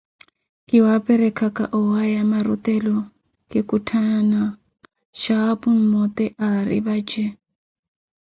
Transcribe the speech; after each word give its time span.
Kiwaperekhaka 0.67 1.63
owaya, 1.79 2.21
marutelo 2.31 2.97
kikutthanana 3.49 4.41
xhapu 5.21 5.69
mmote 5.79 6.25
ari 6.47 6.77
vaxeele. 6.85 7.37